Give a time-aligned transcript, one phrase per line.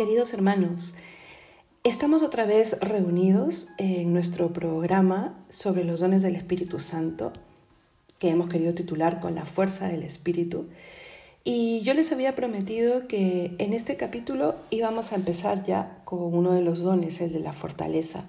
[0.00, 0.94] Queridos hermanos,
[1.84, 7.34] estamos otra vez reunidos en nuestro programa sobre los dones del Espíritu Santo,
[8.18, 10.68] que hemos querido titular con la fuerza del Espíritu.
[11.44, 16.54] Y yo les había prometido que en este capítulo íbamos a empezar ya con uno
[16.54, 18.24] de los dones, el de la fortaleza.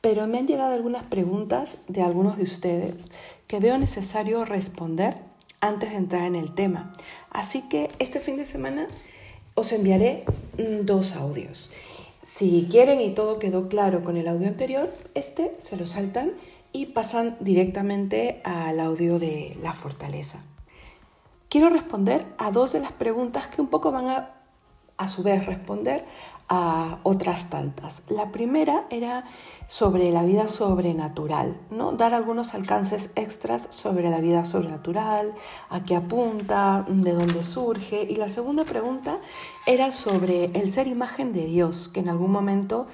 [0.00, 3.10] Pero me han llegado algunas preguntas de algunos de ustedes
[3.48, 5.18] que veo necesario responder
[5.60, 6.90] antes de entrar en el tema.
[7.28, 8.88] Así que este fin de semana
[9.62, 10.24] os enviaré
[10.58, 11.72] mm, dos audios.
[12.20, 16.32] Si quieren y todo quedó claro con el audio anterior, este se lo saltan
[16.72, 20.44] y pasan directamente al audio de la fortaleza.
[21.48, 24.41] Quiero responder a dos de las preguntas que un poco van a
[24.96, 26.04] a su vez responder
[26.48, 28.02] a otras tantas.
[28.08, 29.24] La primera era
[29.66, 31.92] sobre la vida sobrenatural, ¿no?
[31.92, 35.32] dar algunos alcances extras sobre la vida sobrenatural,
[35.70, 38.02] a qué apunta, de dónde surge.
[38.02, 39.18] Y la segunda pregunta
[39.66, 42.86] era sobre el ser imagen de Dios, que en algún momento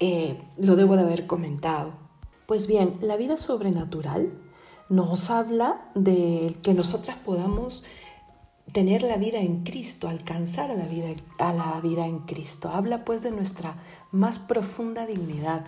[0.00, 1.92] eh, lo debo de haber comentado.
[2.46, 4.32] Pues bien, la vida sobrenatural
[4.88, 7.84] nos habla de que nosotras podamos
[8.72, 12.70] tener la vida en Cristo, alcanzar a la vida, a la vida en Cristo.
[12.72, 13.74] Habla pues de nuestra
[14.12, 15.64] más profunda dignidad.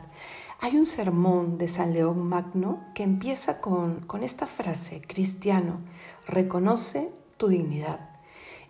[0.60, 5.80] Hay un sermón de San León Magno que empieza con, con esta frase, cristiano,
[6.26, 8.10] reconoce tu dignidad.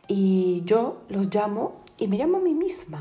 [0.06, 2.99] Y yo los llamo, y me llamo a mí misma,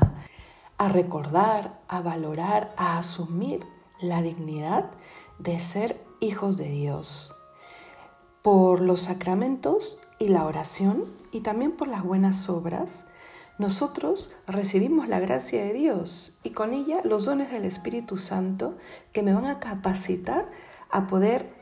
[0.78, 3.66] a recordar, a valorar, a asumir
[4.00, 4.90] la dignidad
[5.38, 7.37] de ser hijos de Dios.
[8.42, 13.06] Por los sacramentos y la oración y también por las buenas obras,
[13.58, 18.76] nosotros recibimos la gracia de Dios y con ella los dones del Espíritu Santo
[19.12, 20.48] que me van a capacitar
[20.90, 21.52] a poder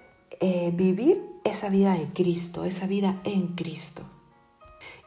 [0.41, 4.02] eh, vivir esa vida de Cristo, esa vida en Cristo.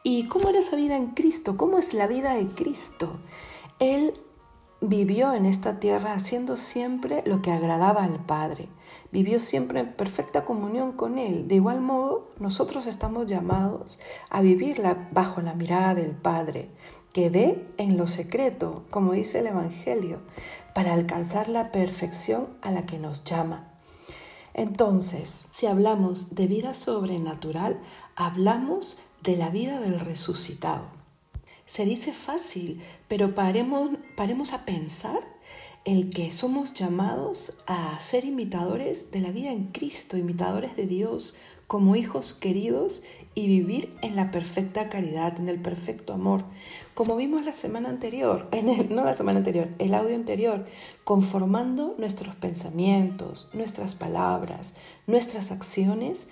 [0.02, 1.56] ¿Y cómo era esa vida en Cristo?
[1.56, 3.20] ¿Cómo es la vida de Cristo?
[3.78, 4.14] Él
[4.80, 8.68] vivió en esta tierra haciendo siempre lo que agradaba al Padre.
[9.12, 11.48] Vivió siempre en perfecta comunión con Él.
[11.48, 13.98] De igual modo, nosotros estamos llamados
[14.30, 14.82] a vivir
[15.12, 16.70] bajo la mirada del Padre,
[17.12, 20.20] que ve en lo secreto, como dice el Evangelio,
[20.74, 23.68] para alcanzar la perfección a la que nos llama.
[24.54, 27.80] Entonces, si hablamos de vida sobrenatural,
[28.16, 30.99] hablamos de la vida del resucitado.
[31.70, 35.20] Se dice fácil, pero paremos, paremos a pensar
[35.84, 41.36] el que somos llamados a ser imitadores de la vida en Cristo, imitadores de Dios
[41.68, 43.04] como hijos queridos
[43.36, 46.42] y vivir en la perfecta caridad, en el perfecto amor.
[46.94, 48.48] Como vimos la semana anterior,
[48.90, 50.66] no la semana anterior, el audio anterior,
[51.04, 54.74] conformando nuestros pensamientos, nuestras palabras,
[55.06, 56.26] nuestras acciones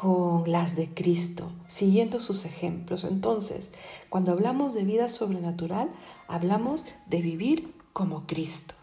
[0.00, 3.04] con las de Cristo, siguiendo sus ejemplos.
[3.04, 3.70] Entonces,
[4.08, 5.90] cuando hablamos de vida sobrenatural,
[6.26, 8.74] hablamos de vivir como Cristo.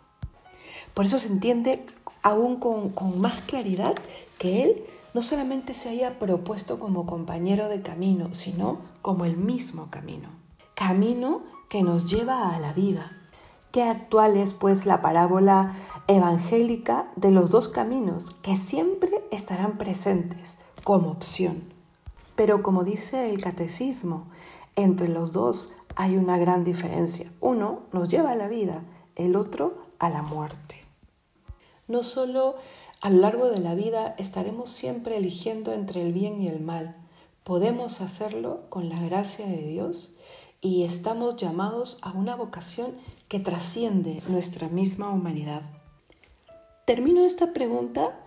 [0.94, 1.83] Por eso se entiende
[2.22, 3.95] aún con, con más claridad
[4.38, 4.85] que Él
[5.16, 10.29] no solamente se haya propuesto como compañero de camino, sino como el mismo camino.
[10.75, 13.11] Camino que nos lleva a la vida.
[13.72, 15.75] Qué actual es pues la parábola
[16.07, 21.61] evangélica de los dos caminos que siempre estarán presentes como opción.
[22.35, 24.27] Pero como dice el catecismo,
[24.75, 27.31] entre los dos hay una gran diferencia.
[27.41, 28.83] Uno nos lleva a la vida,
[29.15, 30.75] el otro a la muerte.
[31.88, 32.55] No solo
[33.01, 36.95] a lo largo de la vida estaremos siempre eligiendo entre el bien y el mal,
[37.44, 40.17] podemos hacerlo con la gracia de Dios
[40.61, 45.61] y estamos llamados a una vocación que trasciende nuestra misma humanidad.
[46.85, 48.19] Termino esta pregunta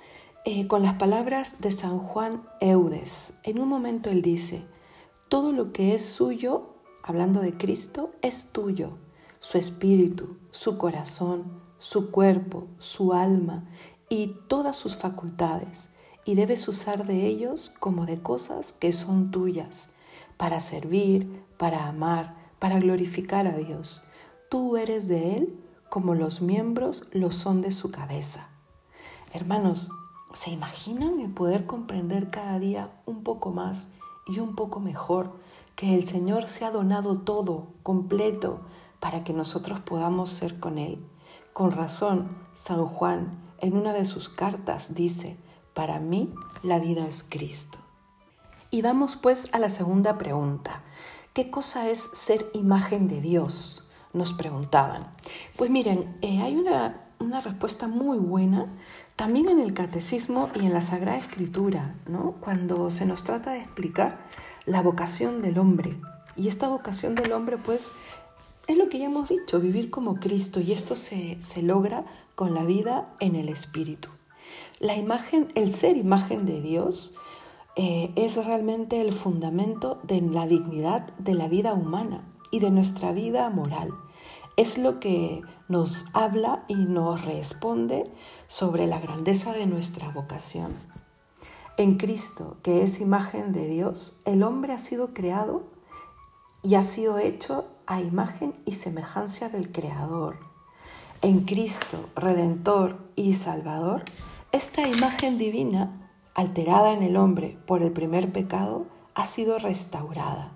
[0.45, 3.35] eh, con las palabras de San Juan Eudes.
[3.43, 4.65] En un momento él dice,
[5.29, 8.99] todo lo que es suyo, hablando de Cristo, es tuyo,
[9.39, 13.69] su espíritu, su corazón, su cuerpo, su alma
[14.09, 15.91] y todas sus facultades,
[16.25, 19.91] y debes usar de ellos como de cosas que son tuyas,
[20.39, 24.05] para servir, para amar, para glorificar a Dios.
[24.49, 25.61] Tú eres de Él
[25.91, 28.49] como los miembros lo son de su cabeza.
[29.33, 29.91] Hermanos,
[30.33, 33.91] ¿Se imaginan el poder comprender cada día un poco más
[34.27, 35.33] y un poco mejor
[35.75, 38.61] que el Señor se ha donado todo, completo,
[39.01, 41.05] para que nosotros podamos ser con Él?
[41.53, 45.37] Con razón, San Juan en una de sus cartas dice,
[45.75, 46.33] para mí
[46.63, 47.79] la vida es Cristo.
[48.71, 50.83] Y vamos pues a la segunda pregunta.
[51.33, 53.89] ¿Qué cosa es ser imagen de Dios?
[54.13, 55.13] Nos preguntaban.
[55.57, 58.73] Pues miren, eh, hay una, una respuesta muy buena
[59.21, 62.37] también en el catecismo y en la Sagrada Escritura, ¿no?
[62.41, 64.17] cuando se nos trata de explicar
[64.65, 65.95] la vocación del hombre.
[66.37, 67.93] Y esta vocación del hombre, pues,
[68.67, 72.65] es lo que ya hemos dicho, vivir como Cristo y esto se, logra con la
[72.65, 74.09] vida en el Espíritu.
[74.79, 77.17] La imagen, el ser imagen de Dios
[77.77, 83.13] eh, es realmente el fundamento de la dignidad de la vida humana y de nuestra
[83.13, 83.93] vida moral.
[84.57, 88.11] Es lo que nos habla y nos responde
[88.49, 90.73] sobre la grandeza de nuestra vocación.
[91.77, 95.63] En Cristo, que es imagen de Dios, el hombre ha sido creado
[96.63, 100.39] y ha sido hecho a imagen y semejanza del Creador.
[101.23, 104.05] En Cristo, Redentor y Salvador,
[104.53, 110.53] esta imagen divina, alterada en el hombre por el primer pecado, ha sido restaurada.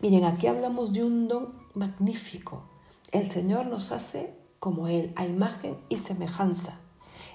[0.00, 2.69] Miren, aquí hablamos de un don magnífico.
[3.12, 6.78] El Señor nos hace como Él, a imagen y semejanza.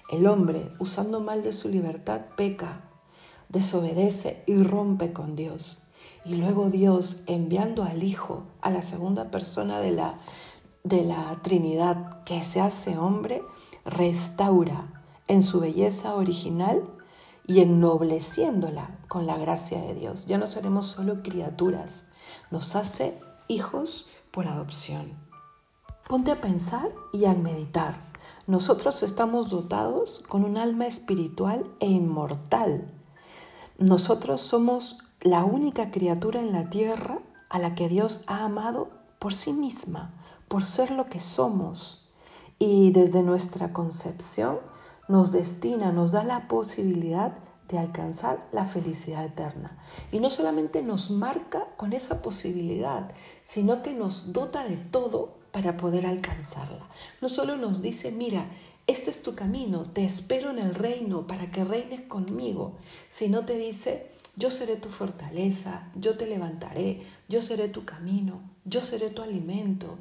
[0.10, 2.90] El hombre, usando mal de su libertad, peca,
[3.50, 5.88] desobedece y rompe con Dios.
[6.24, 10.20] Y luego Dios, enviando al Hijo, a la segunda persona de la,
[10.84, 13.44] de la Trinidad, que se hace hombre,
[13.84, 16.84] restaura en su belleza original
[17.48, 20.26] y ennobleciéndola con la gracia de Dios.
[20.26, 22.08] Ya no seremos solo criaturas,
[22.50, 23.20] nos hace
[23.50, 25.25] hijos por adopción.
[26.08, 27.96] Ponte a pensar y a meditar.
[28.46, 32.94] Nosotros estamos dotados con un alma espiritual e inmortal.
[33.80, 39.34] Nosotros somos la única criatura en la tierra a la que Dios ha amado por
[39.34, 40.14] sí misma,
[40.48, 42.08] por ser lo que somos.
[42.60, 44.60] Y desde nuestra concepción
[45.08, 47.34] nos destina, nos da la posibilidad
[47.68, 49.76] de alcanzar la felicidad eterna.
[50.12, 53.12] Y no solamente nos marca con esa posibilidad,
[53.44, 56.86] sino que nos dota de todo para poder alcanzarla.
[57.22, 58.52] No solo nos dice, mira,
[58.88, 62.76] este es tu camino, te espero en el reino para que reines conmigo,
[63.08, 68.84] sino te dice, yo seré tu fortaleza, yo te levantaré, yo seré tu camino, yo
[68.84, 69.98] seré tu alimento.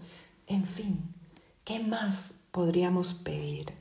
[0.49, 1.15] En fin,
[1.63, 3.75] ¿qué más podríamos pedir?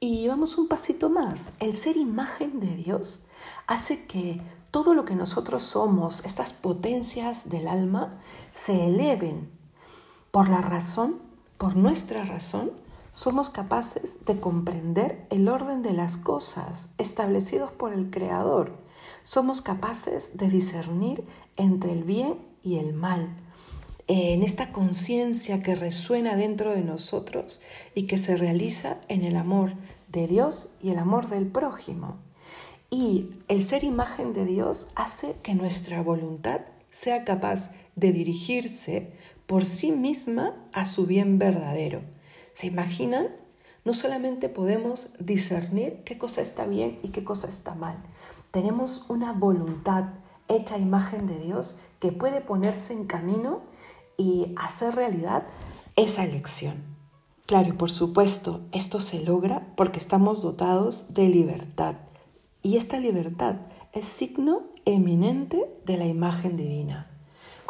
[0.00, 1.52] Y vamos un pasito más.
[1.60, 3.26] El ser imagen de Dios
[3.66, 4.40] hace que
[4.70, 8.18] todo lo que nosotros somos, estas potencias del alma,
[8.52, 9.60] se eleven
[10.32, 11.18] por la razón,
[11.58, 12.72] por nuestra razón,
[13.12, 18.72] somos capaces de comprender el orden de las cosas establecidos por el Creador.
[19.24, 21.22] Somos capaces de discernir
[21.58, 23.28] entre el bien y el mal.
[24.08, 27.60] En esta conciencia que resuena dentro de nosotros
[27.94, 29.74] y que se realiza en el amor
[30.08, 32.16] de Dios y el amor del prójimo.
[32.88, 39.12] Y el ser imagen de Dios hace que nuestra voluntad sea capaz de dirigirse
[39.46, 42.02] por sí misma a su bien verdadero
[42.54, 43.28] ¿Se imaginan?
[43.84, 47.96] No solamente podemos discernir qué cosa está bien y qué cosa está mal.
[48.50, 50.10] Tenemos una voluntad
[50.48, 53.62] hecha imagen de Dios que puede ponerse en camino
[54.16, 55.46] y hacer realidad
[55.96, 56.74] esa elección.
[57.46, 61.96] Claro, y por supuesto, esto se logra porque estamos dotados de libertad.
[62.62, 63.56] Y esta libertad
[63.92, 67.11] es signo eminente de la imagen divina.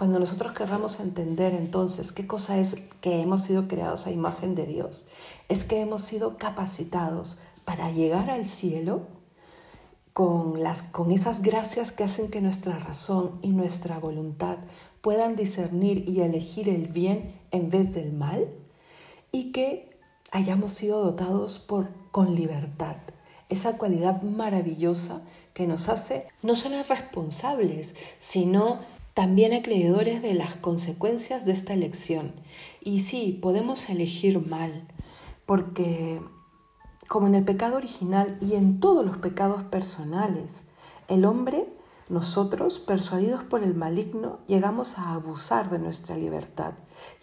[0.03, 4.67] Cuando nosotros querramos entender entonces qué cosa es que hemos sido creados a imagen de
[4.67, 5.07] Dios,
[5.49, 9.07] es que hemos sido capacitados para llegar al cielo
[10.13, 14.59] con, las, con esas gracias que hacen que nuestra razón y nuestra voluntad
[15.03, 18.49] puedan discernir y elegir el bien en vez del mal
[19.31, 20.01] y que
[20.33, 22.97] hayamos sido dotados por, con libertad,
[23.49, 25.23] esa cualidad maravillosa
[25.55, 28.81] que nos hace no solo responsables, sino
[29.15, 32.35] también acreedores de las consecuencias de esta elección.
[32.81, 34.89] Y sí, podemos elegir mal,
[35.47, 36.21] porque
[37.09, 40.65] como en el pecado original y en todos los pecados personales,
[41.09, 41.69] el hombre,
[42.09, 46.73] nosotros, persuadidos por el maligno, llegamos a abusar de nuestra libertad.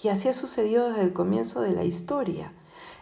[0.03, 2.53] Y así ha sucedido desde el comienzo de la historia.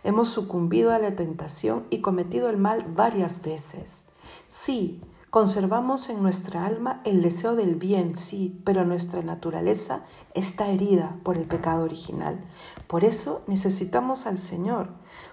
[0.04, 4.10] Hemos sucumbido a la tentación y cometido el mal varias veces.
[4.50, 11.18] Sí, Conservamos en nuestra alma el deseo del bien, sí, pero nuestra naturaleza está herida
[11.24, 12.40] por el pecado original.
[12.88, 14.90] Por eso necesitamos al Señor,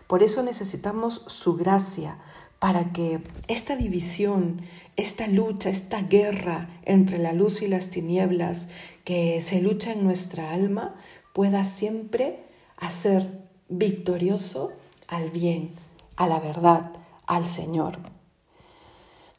[0.09, 2.19] por eso necesitamos su gracia,
[2.59, 4.63] para que esta división,
[4.97, 8.69] esta lucha, esta guerra entre la luz y las tinieblas
[9.05, 10.95] que se lucha en nuestra alma
[11.35, 12.47] pueda siempre
[12.79, 14.73] hacer victorioso
[15.09, 15.71] al bien,
[16.17, 16.91] a la verdad,
[17.27, 18.14] al Señor.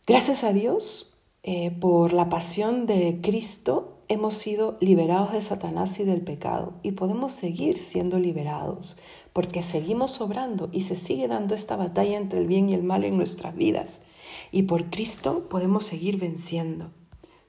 [0.07, 6.03] Gracias a Dios, eh, por la pasión de Cristo, hemos sido liberados de Satanás y
[6.03, 8.99] del pecado y podemos seguir siendo liberados
[9.33, 13.03] porque seguimos obrando y se sigue dando esta batalla entre el bien y el mal
[13.03, 14.03] en nuestras vidas
[14.51, 16.91] y por Cristo podemos seguir venciendo.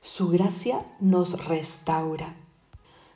[0.00, 2.36] Su gracia nos restaura.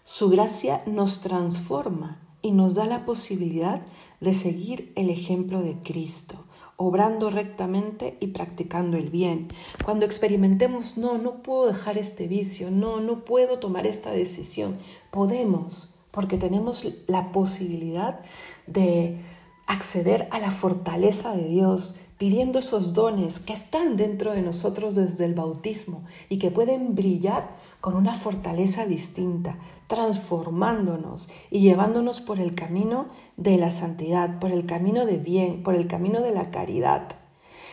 [0.05, 3.81] Su gracia nos transforma y nos da la posibilidad
[4.21, 6.45] de seguir el ejemplo de Cristo,
[6.83, 9.49] obrando rectamente y practicando el bien.
[9.85, 14.79] Cuando experimentemos, no, no puedo dejar este vicio, no, no puedo tomar esta decisión,
[15.11, 18.21] podemos, porque tenemos la posibilidad
[18.67, 19.21] de
[19.67, 25.27] acceder a la fortaleza de Dios, pidiendo esos dones que están dentro de nosotros desde
[25.27, 29.59] el bautismo y que pueden brillar con una fortaleza distinta,
[29.91, 35.75] transformándonos y llevándonos por el camino de la santidad, por el camino de bien, por
[35.75, 37.09] el camino de la caridad.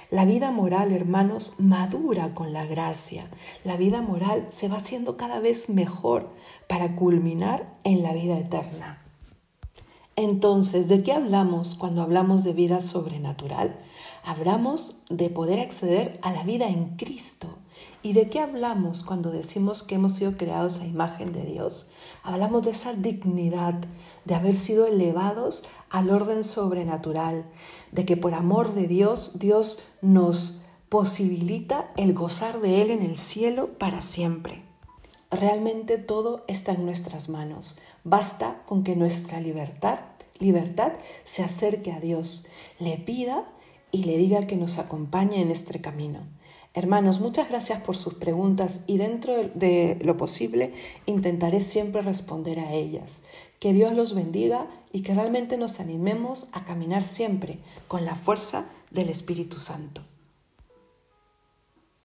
[0.10, 3.30] La vida moral, hermanos, madura con la gracia.
[3.64, 6.32] La vida moral se va haciendo cada vez mejor
[6.68, 8.98] para culminar en la vida eterna.
[10.16, 13.78] Entonces, ¿de qué hablamos cuando hablamos de vida sobrenatural?
[14.24, 17.60] Hablamos de poder acceder a la vida en Cristo.
[18.04, 21.90] ¿Y de qué hablamos cuando decimos que hemos sido creados a imagen de Dios?
[22.24, 23.76] Hablamos de esa dignidad,
[24.24, 27.46] de haber sido elevados al orden sobrenatural,
[27.92, 33.18] de que por amor de Dios, Dios nos posibilita el gozar de Él en el
[33.18, 34.64] cielo para siempre.
[35.32, 37.80] Realmente todo está en nuestras manos.
[38.04, 40.00] Basta con que nuestra libertad,
[40.40, 40.94] libertad
[41.26, 42.46] se acerque a Dios,
[42.80, 43.44] le pida
[43.92, 46.22] y le diga que nos acompañe en este camino.
[46.78, 50.74] Hermanos, muchas gracias por sus preguntas y dentro de lo posible
[51.08, 53.24] intentaré siempre responder a ellas.
[53.60, 57.58] Que Dios los bendiga y que realmente nos animemos a caminar siempre
[57.88, 60.04] con la fuerza del Espíritu Santo.